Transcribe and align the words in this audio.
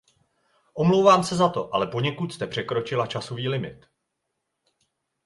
Omlouvám 0.73 1.23
se 1.23 1.35
za 1.35 1.49
to, 1.49 1.75
ale 1.75 1.87
poněkud 1.87 2.33
jste 2.33 2.47
překročila 2.47 3.07
časový 3.07 3.47
limit. 3.49 3.85